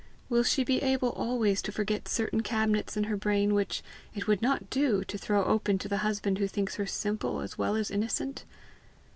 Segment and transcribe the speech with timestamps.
[0.29, 3.83] will she be able always to forget certain cabinets in her brain which
[4.15, 7.55] "it would not do" to throw open to the husband who thinks her simple as
[7.59, 8.43] well as innocent?